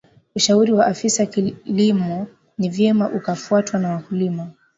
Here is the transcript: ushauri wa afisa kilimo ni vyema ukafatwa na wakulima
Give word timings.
ushauri 0.35 0.71
wa 0.71 0.85
afisa 0.85 1.25
kilimo 1.25 2.27
ni 2.57 2.69
vyema 2.69 3.09
ukafatwa 3.09 3.79
na 3.79 3.89
wakulima 3.91 4.51